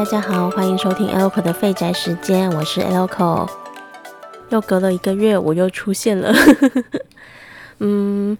[0.00, 3.46] 大家好，欢迎收听 Elco 的废宅时间，我是 Elco。
[4.48, 6.32] 又隔了一个月，我又出现了。
[7.80, 8.36] 嗯，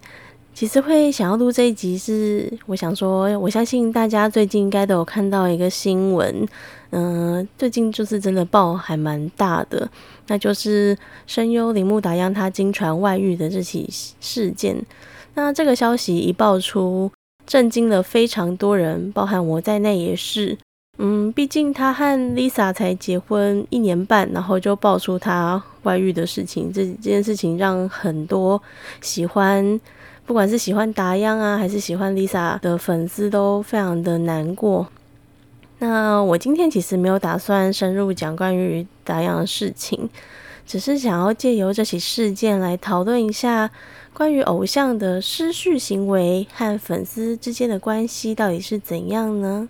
[0.55, 6.47] 其实会想要录这一集，是我想说，我相信大家最近应该都有看到一个新闻，
[6.89, 9.87] 嗯，最近就是真的爆还蛮大的，
[10.29, 10.97] 那就是
[11.27, 13.87] 声优铃木达央他经传外遇的这起
[14.19, 14.83] 事件。
[15.35, 17.11] 那这个消息一爆出，
[17.45, 20.57] 震惊了非常多人，包含我在内也是。
[21.03, 28.61] 嗯，毕竟他和 Lisa 才结婚一年半，然后就爆出他外遇的事情，这件事情让很多
[29.01, 29.81] 喜欢，
[30.27, 34.85] 不管是喜欢达央啊，还是喜欢 Lisa 的粉丝都非常的难过。
[35.79, 40.07] 那我今天其实没有打算深入讲关于达央的事情，
[40.67, 43.71] 只是想要借由这起事件来讨论一下
[44.13, 49.67] 关于偶像的失序行为和粉丝之间的关系到底是怎样呢？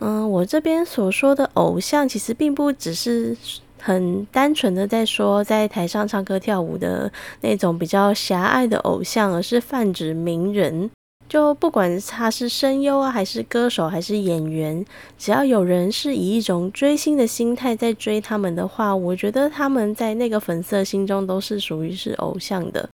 [0.00, 3.36] 嗯，我这边所说的偶像，其实并不只是
[3.80, 10.90] 很单纯的在说在台上唱歌跳舞的那种比较狭隘的偶像，而是泛指名人。
[11.28, 14.84] 就不管他是声优啊，还是歌手，还是演员，
[15.18, 22.88] 只要有人是以一种追星的心态在追他们的话，我觉得他们在那个粉丝心中都是属于是偶像的。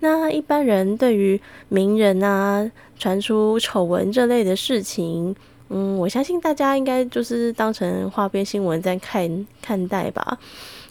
[0.00, 5.36] 那一般人对于名人啊传出丑闻这类的事情，
[5.70, 10.38] 嗯，我相信大家应该就是当成花边新闻在看看待吧，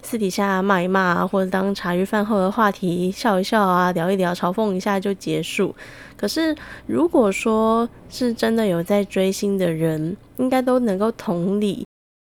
[0.03, 5.75] 私底下骂一骂，或者当茶余饭后的话题笑一笑啊，聊一聊，嘲讽一下就结束。
[6.15, 6.55] 可是
[6.85, 11.83] 如果说是真的有在追星的人，应该都能够同理。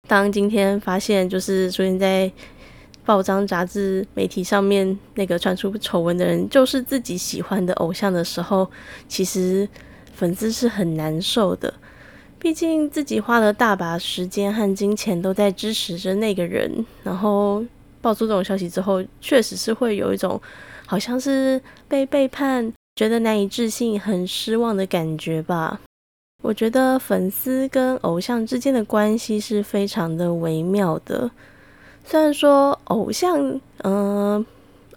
[0.07, 2.31] 当今天发现就是出现在
[3.03, 8.69] 报章、杂志、媒体上面那个传出丑闻的人，就是自己喜欢的偶像的时候，
[9.07, 9.67] 其实
[10.13, 11.73] 粉丝是很难受的。
[12.45, 17.66] 毕竟自己花了大把时间和金钱都在支持着那个人，然后
[18.01, 20.39] 爆出这种消息之后，确实是会有一种
[20.85, 25.81] 好像是被背叛，觉得难以置信、很失望的感觉吧。
[26.44, 31.31] 我觉得粉丝跟偶像之间的关系是非常的微妙的。
[32.06, 34.45] 虽然说偶像，嗯，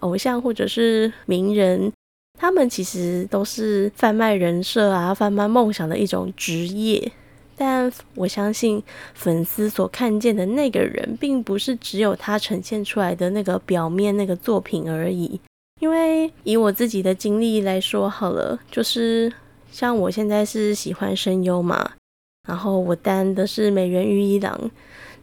[0.01, 1.91] 偶像或者是名人，
[2.39, 7.11] 他们其实都是贩卖人设啊、贩卖梦想的一种职业。
[7.61, 8.81] 但我相信
[9.15, 15.41] 粉丝所看见的那个人，并不是只有他呈现出来的那个表面那个作品而已。
[15.81, 19.33] 因为以我自己的经历来说，好了，就是
[19.73, 21.91] 像我现在是喜欢声优嘛，
[22.49, 24.71] 然后我担的是美人鱼一郎。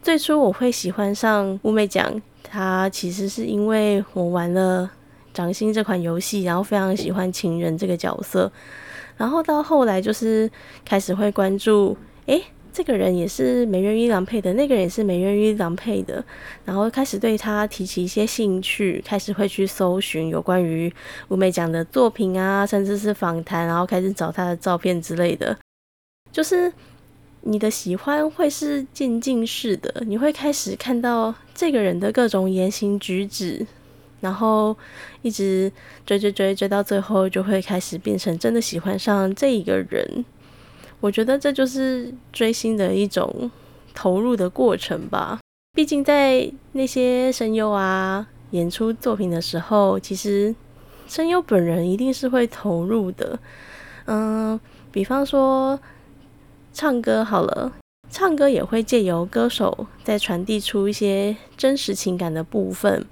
[0.02, 4.90] 最初我会喜欢上乌美奖，他其实是因为我玩了
[5.32, 8.52] 掌心这款游戏，然后非常喜欢情人这个角色，
[9.16, 10.50] 然后到后来就是
[10.84, 11.96] 开始会关注。
[12.26, 12.42] 诶，
[12.72, 16.22] 这个人也是美人鱼郎配的，那个人也是美人鱼郎配的，
[16.64, 20.92] 然后开始对他提起一些兴趣，开始会去搜寻有关于
[21.28, 25.56] 吴美奖的作品啊，甚至是访谈，然后开始找他的照片之类的。
[26.32, 26.70] 就是
[27.42, 33.64] 你的喜欢会是渐进式的，你会开始看到这个人的各种言行举止，
[34.20, 34.76] 然后
[35.22, 35.70] 一直
[36.04, 40.24] 追追追追到最后，就会开始变成真的喜欢上这一个人。
[41.00, 43.50] 我觉得这就是追星的一种
[43.94, 45.38] 投入的过程吧。
[45.74, 50.54] 毕竟在那些声优啊演出作品的时候，其实
[51.06, 53.38] 声优本人一定是会投入的。
[54.06, 54.58] 嗯，
[54.90, 55.78] 比方说
[56.72, 57.72] 唱歌好了，
[58.08, 63.06] 唱歌也会借由歌手在传递出一些真实情感的部分。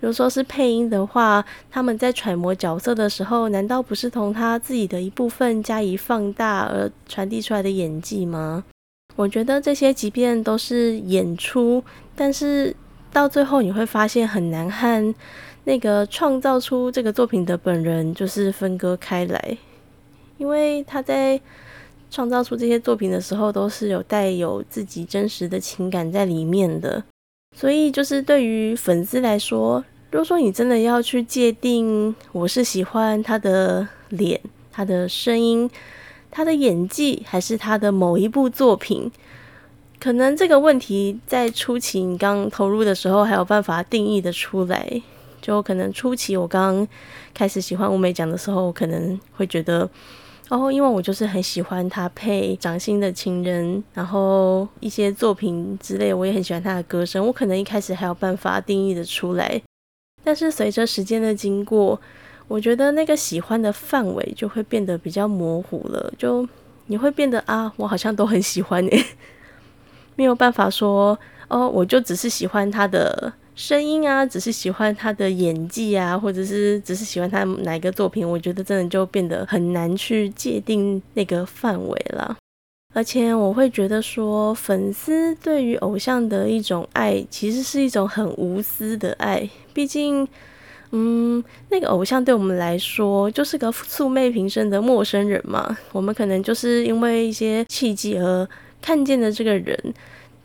[0.00, 8.64] 比如说是配音的话，他们在揣摩角色的时候，难道不是从他自己的一部分加以放大而传递出来的演技吗？
[9.16, 11.82] 我觉得这些即便都是演出，
[12.14, 12.74] 但是
[13.12, 15.14] 到最后你会发现很难和
[15.64, 19.58] 那个创造出这个作品的本人就是分割开来，
[20.36, 21.40] 因为他在
[22.08, 27.02] 创造出这些作品的时候，都是有带有自己真实的情感在里面的。
[27.54, 34.40] 所以，就是对于粉丝来说，如果说你真的要去界定，我是喜欢他的脸、
[34.70, 35.68] 他的声音、
[36.30, 39.10] 他的演技，还是他的某一部作品，
[39.98, 45.02] 可能这个问题在初期你刚投入的时候还有办法定义的出来。
[45.40, 46.86] 就可能初期我刚
[47.34, 49.88] 开始喜欢吴美奖的时候，可能会觉得。
[50.48, 57.26] 然后，因为我就是很喜欢他配掌心的情人，然后一些作品之类，我也很喜欢他的歌声。
[57.26, 59.60] 我可能一开始还有办法定义的出来，
[60.24, 62.00] 但是随着时间的经过，
[62.48, 66.10] 我觉得那个喜欢的范围就会变得比较模糊了。
[66.16, 66.48] 就
[66.86, 69.04] 你会变得啊，我好像都很喜欢诶，
[70.16, 71.18] 没有办法说
[71.48, 82.36] 哦，我就只是喜欢他的声音啊，只是喜欢他的演技啊，或者是只是喜欢他哪一个作品，我觉得真的就变得很难去界定那个范围了。
[82.94, 89.50] 而且我会觉得说，粉丝对于偶像的一种爱，其实是一种很无私的爱。
[89.74, 90.26] 毕竟，
[90.92, 95.76] 嗯，那个偶像对我们来说就是个素昧平生的陌生人嘛。
[95.90, 98.48] 我们可能就是因为一些契机而
[98.80, 99.76] 看见的这个人，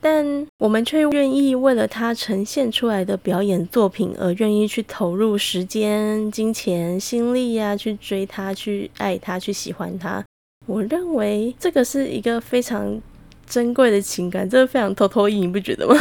[0.03, 10.21] 但我们却愿意为了他呈现出来的表演作品而愿意去投入时间、金钱、心力呀，去追他、去爱他、去喜欢他。
[10.65, 13.01] 我认为这个是一个非常
[13.47, 15.95] 珍贵的情感，这个非常偷偷意，你不觉得吗？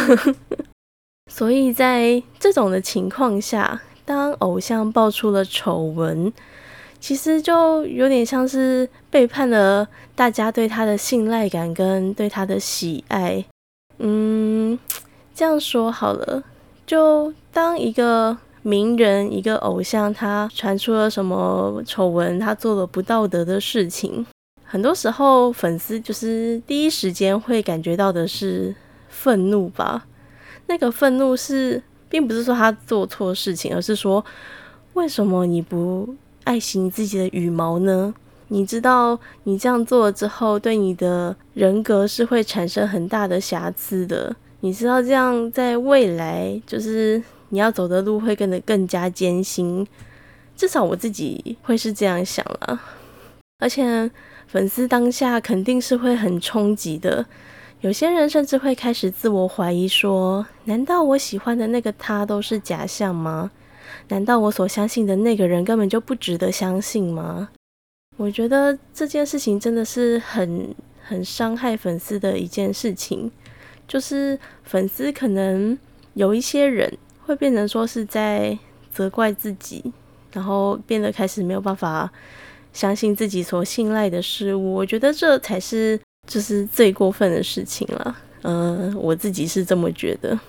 [1.30, 6.32] 所以在这种的情况下，当偶像爆出了丑闻，
[6.98, 13.44] 其实就有点像是背叛了大家对他的信赖感跟对他的喜爱。
[14.04, 14.76] 嗯，
[15.32, 16.42] 这样说好了，
[16.84, 24.26] 就当一个名人、一个偶像，他传出了什么丑闻，他做了不道德的事情。
[24.64, 28.74] 很多时候，粉丝就是第一时间会感觉到的是
[29.08, 30.06] 愤怒吧。
[30.66, 34.24] 那个愤怒是，并不是说他做错事情，而是说，
[34.94, 38.12] 为什么你不爱惜你自己的羽毛呢？
[38.52, 44.36] 你知道，你这样做了之后，对你的人格是会产生很大的瑕疵的。
[44.60, 49.86] 你知道，这样在未来，就是你要走的路会变得更加艰辛。
[50.54, 52.80] 至少我自己会是这样想了，
[53.58, 54.10] 而且。
[54.48, 57.24] 粉丝当下肯定是会很冲击的，
[57.80, 63.50] 有些人甚至会开始自我怀疑，说：难道我喜欢的那个他都是假象吗？
[64.08, 67.48] 难道我所相信的那个人根本就不值得相信吗？
[68.16, 73.30] 我觉得这件事情真的是很很伤害粉丝的一件事情，
[73.88, 75.76] 就是粉丝可能
[76.14, 76.92] 有一些人
[77.24, 78.58] 会变成说是在
[78.92, 79.92] 责怪自己，
[80.32, 82.10] 然后变得开始没有办法。
[82.74, 88.16] 相信自己所信赖的事物，我觉得这才是就是最过分的事情了。
[88.44, 90.40] 嗯，我自己是这么觉得，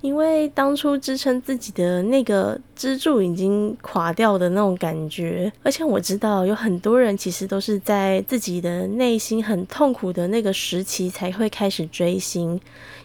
[0.00, 12.60] 因为当初支撑自己的那个支柱已经垮掉的那种感觉，而且我知道有很多人其实都是在自己的内心很痛苦的那个时期才会开始追星，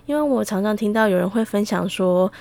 [0.05, 2.31] 因为我常常听到有人会分享说，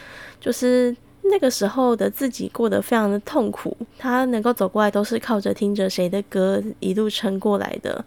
[0.40, 0.96] 就是。
[1.24, 8.04] 那个时候的自己过得非常的痛苦，他能够走过来都是靠着听着谁的歌一路撑过来的。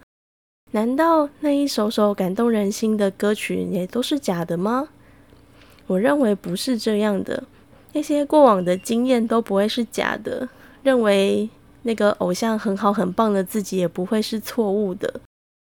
[0.72, 4.90] 难道那一首首感动人心的歌曲也都是假的吗？
[5.86, 7.42] 我认为不是这样的，
[7.92, 10.48] 那些过往的经验都不会是假的。
[10.82, 11.48] 认为
[11.82, 15.20] 那个偶像很好很棒的自己也不会是错误的。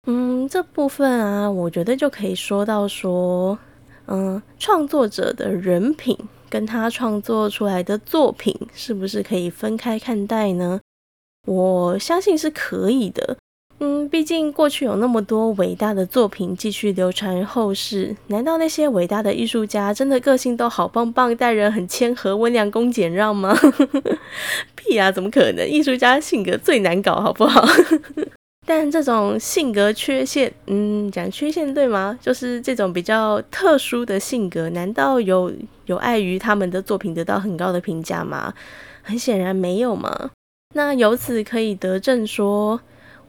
[0.07, 3.59] 嗯，这部分啊，我觉得就可以说到说，
[4.07, 6.17] 嗯，创作者的人品。
[6.49, 10.81] 跟他创作出来的作品是不是可以分开看待呢？
[11.45, 13.37] 我相信是可以的。
[13.79, 23.55] 嗯，毕竟过去有那么多伟大的作品继续流传于后世，难道那些伟大的艺术家真的个性都好棒棒，待人很谦和、温良恭俭让吗？
[24.75, 25.69] 屁啊，怎么可能？
[25.69, 27.67] 艺术家性格最难搞，好不好？
[28.69, 32.19] 但这种性格缺陷，嗯，讲缺陷对吗？
[32.21, 35.53] 就是这种比较特殊的性格，难道有
[35.85, 38.55] 有碍于他们的作品得到很高的评价吗？
[39.03, 40.31] 很显然没有嘛。
[40.75, 42.81] 那由此可以得证说，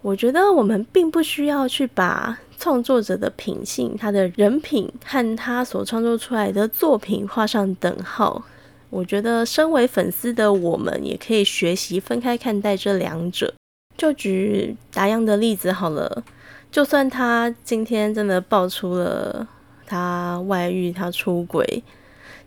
[0.01, 8.43] 我觉得我们并不需要去把创作者的品性、他的人品和他所创作出来的作品画上等号。
[8.89, 13.53] 我觉得身为粉丝的我们，也可以学习分开看待这两者。
[13.97, 16.23] 就举达阳的例子好了，
[16.71, 19.45] 就算他今天真的爆出了
[19.85, 21.83] 他外遇、他出轨，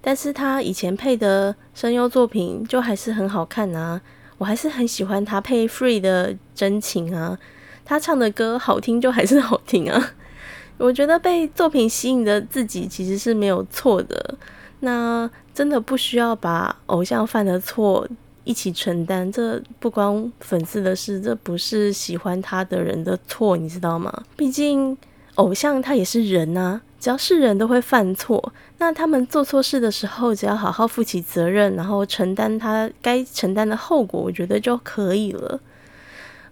[0.01, 4.01] 但是他以前配的声优作品就还是很好看啊，
[4.39, 7.39] 我还是很喜欢他配 Free 的真情啊，
[7.87, 10.13] 他唱的歌好听就还是好听啊。
[10.77, 14.35] 我觉得被作品吸引的自己其实是没有错的，
[14.81, 18.07] 那真的不需要把偶像犯的错。
[18.45, 24.11] 一起承担，这不关粉丝的事，这不是喜欢他的人的错，你知道吗？
[24.37, 24.97] 毕竟
[25.37, 35.61] 偶像他也是人呐，只要是人都会犯错，那他们做错事的时候，只要好好负起责任，然后承担他该承担的后果，我觉得就可以了。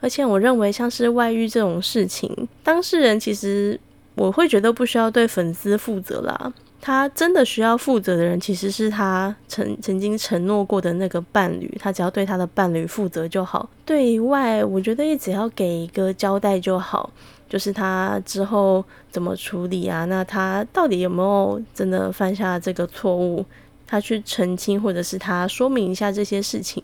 [0.00, 3.78] 而且我认为，像是外遇这种事情，当事人其实
[4.14, 6.52] 我会觉得不需要对粉丝负责啦。
[6.80, 11.68] 他真的需要负责的人，其实是他曾曾经承诺过的那个伴侣。
[11.80, 13.68] 他只要对他的伴侣负责就好。
[13.84, 17.10] 对外，我觉得也只要给一个交代就好，
[17.48, 20.04] 就是他之后怎么处理啊？
[20.04, 23.44] 那他到底有没有真的犯下这个错误？
[23.84, 26.80] 他去澄清，或者是他说明一下这些事情，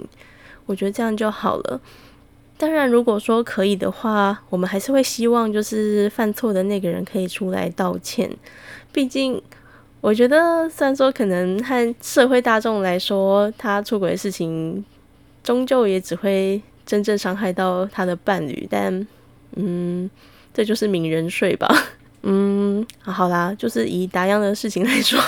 [0.66, 1.80] 我觉得这样就好了。
[2.56, 8.30] 当然，如果说可以的话，我们还是会希望就是犯错的那个人可以出来道歉。
[8.92, 9.42] 毕竟，
[10.00, 14.84] 我觉得虽然说可能和社会大众来说，他出轨的事情
[15.42, 19.06] 终究也只会真正伤害到他的伴侣，但
[19.56, 20.08] 嗯，
[20.52, 21.68] 这就是泯人税吧。
[22.22, 25.18] 嗯，好啦，就是以达央的事情来说。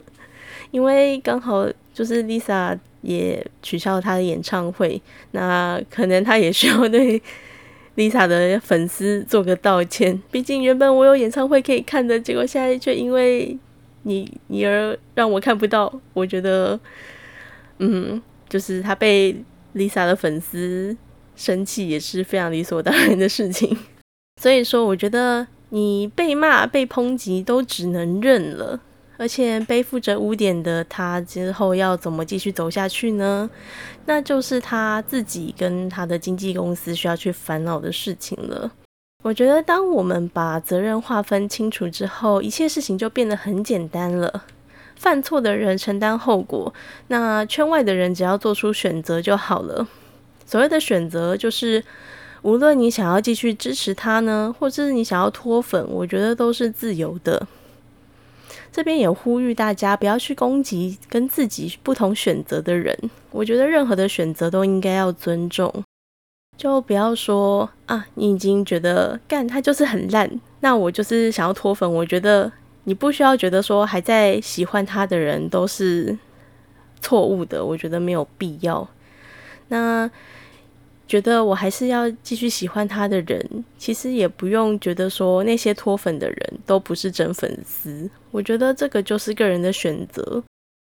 [0.72, 7.22] 因为刚好就是 Lisa 也取消了他的演唱会，那可能他也需要对
[7.94, 10.20] Lisa 的粉丝做个道歉。
[10.32, 13.56] 毕竟原本我有演唱会可以看的，结果现在却因为
[14.02, 15.92] 你你而让我看不到。
[16.12, 16.78] 我觉得，
[17.78, 19.36] 嗯，就是他被
[19.76, 20.96] Lisa 的粉丝
[21.36, 23.78] 生气也是非常理所当然的事情。
[24.42, 28.80] 所以说，我觉得你被骂、被抨击都只能认了。
[29.16, 33.48] 而且背负着污点的他之后要怎么继续走下去呢？
[34.04, 38.70] 那就是他自己跟他的经纪公司需要去烦恼的事情了。
[39.22, 44.44] 我觉得，当我们把责任划分清楚之后，一切事情就变得很简单了。
[44.94, 46.72] 犯错的人承担后果，
[47.08, 49.86] 那圈外的人只要做出选择就好了。
[50.44, 51.82] 所谓的选择，就是
[52.42, 57.46] 无论你想要继续支持他呢，或者是你想要脱粉，我觉得都是自由的。
[58.70, 62.96] 这边也呼吁大家不要去攻击跟自己不同选择的人。
[63.30, 65.84] 我觉得任何的选择都应该要尊重，
[66.56, 71.90] 就不要说啊，你已经觉得干他就是很烂，那我就是想要脱粉。
[71.90, 72.52] 我觉得
[72.84, 76.18] 你不需要觉得说还在喜欢他的人都是
[77.00, 78.88] 错误的，我觉得没有必要。
[79.68, 80.10] 那。
[81.08, 88.10] 觉得我还是要继续喜欢他的人，其实也不用觉得说那些脱粉的人都不是真粉丝。
[88.32, 90.42] 我觉得这个就是个人的选择，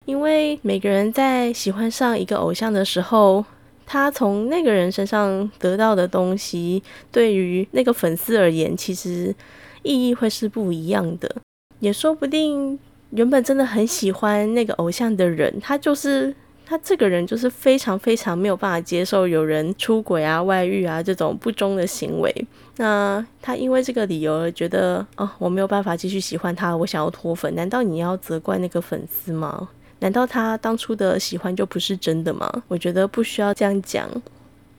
[0.05, 3.45] 因为每个人在喜欢上一个偶像的时候，
[3.85, 9.35] 他从那个人身上得到的东西，对于那个粉丝而言，其实
[9.83, 11.37] 意义会是不一样的。
[11.81, 12.79] 也说不定
[13.11, 16.33] 原本真的很喜欢那个偶像的人，他就是。
[16.69, 22.35] 他这个人就是非常非常没有办法接受有人出轨啊、外遇啊这种不忠的行为。
[22.79, 27.55] 那他因为这个理由而觉得，哦，我没有办法继续喜欢他，我想要脱粉。
[27.55, 29.69] 难道你要责怪那个粉丝吗？
[30.01, 32.51] 难道他当初的喜欢就不是真的吗？
[32.67, 34.11] 我觉得不需要这样讲，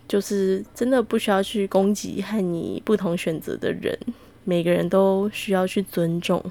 [0.10, 3.98] 就是真的不需要去攻击和你不同选择的人。
[4.44, 6.44] 每个人都需要去尊重。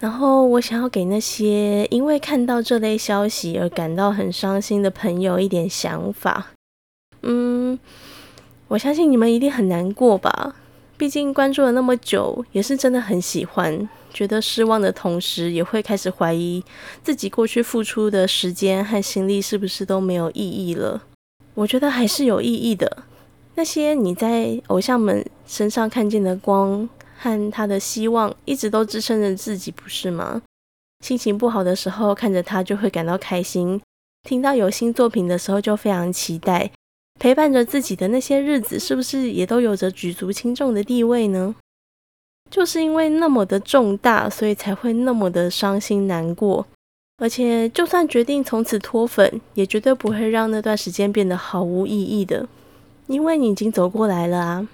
[0.00, 6.48] 然后我想要给那些因为看到这类消息而感到很伤心的朋友一点想法。
[7.22, 7.78] 嗯，
[8.68, 10.54] 我相信你们一定很难过吧？
[10.98, 13.88] 毕竟关注了那么久，也是真的很喜欢。
[14.12, 16.62] 觉得失望的同时，也会开始怀疑
[17.02, 21.02] 自己过去付出的时间和心力是不是都没有意义了。
[21.54, 23.04] 我觉得还是有意义的。
[23.54, 26.88] 那些你在偶像们身上看见的光。
[27.18, 30.42] 和他的希望一直都支撑着自己，不是吗？
[31.04, 33.80] 心情不好的时候看着他就会感到开心，
[34.22, 36.70] 听到有新作品的时候就非常期待。
[37.18, 41.54] 陪伴着自己的那些日子，是不是也都有着举足轻重的地位呢？
[42.50, 46.66] 就是因为那么的重大，所以才会那么的伤心难过。
[47.18, 52.46] 而且，就算决定从此脱粉，也绝对不会让那段时间变得毫无意义的，
[53.06, 54.68] 因为你已经走过来了啊。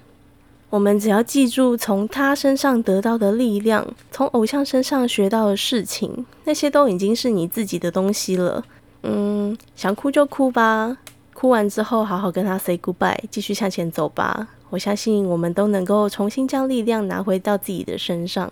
[0.73, 8.65] 我们只要记住从他身上得到的力量，从偶像身上学到的事情，那些都已经是你自己的东西了。
[9.03, 10.97] 嗯，想哭就哭吧，
[11.35, 14.49] 哭完之后好好跟他 say goodbye，继续向前走吧。
[14.71, 18.51] 我相信我们都能够重新将力量拿回到自己的身上。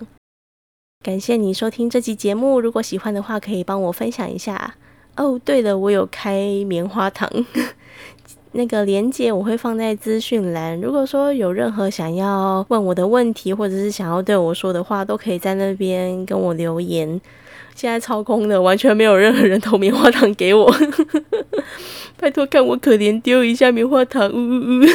[1.03, 4.75] 感谢你收听这期节目，如果喜欢的话，可以帮我分享一下。
[5.17, 7.27] 哦，对了，我有开棉花糖。
[8.53, 10.79] 那个连接我会放在资讯栏。
[10.81, 17.21] 如果说有任何想要问我的问题，或者是想要对我说的话，都可以在那边跟我留言。
[17.73, 20.69] 现在超空的，完全没有任何人投棉花糖给我。
[22.19, 24.29] 拜托看我可怜，丢一下棉花糖。
[24.29, 24.85] 呜呜呜。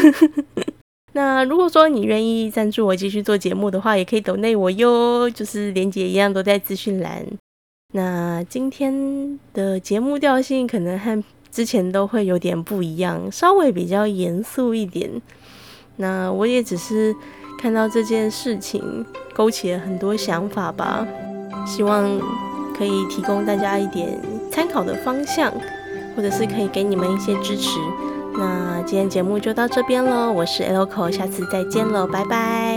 [1.15, 5.31] 那如果说你愿意赞助我继续做节目的话，也可以抖内我哟。
[5.31, 7.25] 就是连接一样都在资讯栏。
[7.95, 11.25] 那今天的节目调性可能和。
[11.57, 15.11] 之前都会有点不一样，稍微比较严肃一点。
[15.97, 17.17] 那我也只是
[17.59, 19.03] 看到这件事情，
[19.35, 21.09] 勾起了很多想法吧。
[21.67, 22.21] 希望
[22.77, 24.21] 可以提供大家一点
[24.53, 25.51] 参考的方向，
[26.15, 27.81] 或者是可以给你们一些支持。
[28.35, 32.76] 那今天节目就到这边喽，我是 Elco，下次再见喽，拜拜。